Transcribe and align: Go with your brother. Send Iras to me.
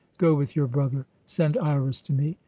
Go 0.17 0.33
with 0.33 0.55
your 0.55 0.65
brother. 0.65 1.05
Send 1.27 1.57
Iras 1.59 2.01
to 2.01 2.11
me. 2.11 2.35